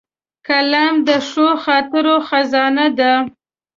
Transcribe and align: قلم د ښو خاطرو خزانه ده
قلم 0.47 0.93
د 1.07 1.09
ښو 1.27 1.47
خاطرو 1.63 2.15
خزانه 2.27 2.85
ده 2.99 3.13